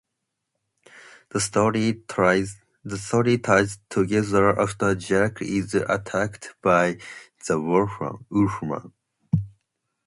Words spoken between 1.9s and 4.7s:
ties together